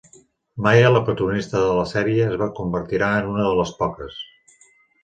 [0.65, 4.21] Maia, la protagonista de la sèrie, es convertirà en una de les poques.